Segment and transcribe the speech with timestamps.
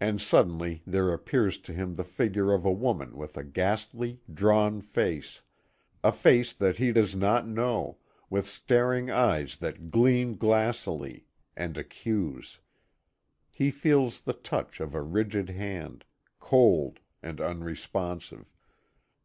[0.00, 4.80] And suddenly there appears to him the figure of a woman with a ghastly, drawn
[4.82, 5.42] face,
[6.02, 12.58] a face that he does not know, with staring eyes that gleam glassily, and accuse.
[13.48, 16.04] He feels the touch of a rigid hand,
[16.40, 18.52] cold and unresponsive.